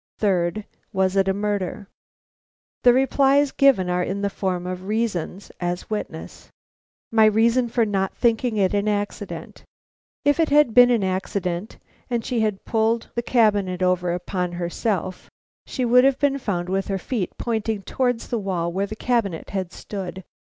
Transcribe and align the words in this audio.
Third: 0.17 0.65
was 0.91 1.15
it 1.15 1.27
a 1.27 1.31
murder? 1.31 1.87
The 2.81 2.91
replies 2.91 3.51
given 3.51 3.87
are 3.87 4.01
in 4.01 4.23
the 4.23 4.31
form 4.31 4.65
of 4.65 4.87
reasons, 4.87 5.51
as 5.59 5.91
witness: 5.91 6.49
My 7.11 7.25
reasons 7.25 7.71
for 7.73 7.85
not 7.85 8.15
thinking 8.17 8.57
it 8.57 8.73
an 8.73 8.87
accident. 8.87 9.59
1. 10.23 10.29
If 10.31 10.39
it 10.39 10.49
had 10.49 10.73
been 10.73 10.89
an 10.89 11.03
accident, 11.03 11.77
and 12.09 12.25
she 12.25 12.39
had 12.39 12.65
pulled 12.65 13.11
the 13.13 13.21
cabinet 13.21 13.83
over 13.83 14.11
upon 14.11 14.53
herself,[B] 14.53 15.29
she 15.71 15.85
would 15.85 16.03
have 16.03 16.17
been 16.17 16.39
found 16.39 16.67
with 16.67 16.87
her 16.87 16.97
feet 16.97 17.37
pointing 17.37 17.83
towards 17.83 18.29
the 18.29 18.39
wall 18.39 18.73
where 18.73 18.87
the 18.87 18.95
cabinet 18.95 19.51
had 19.51 19.71
stood. 19.71 20.23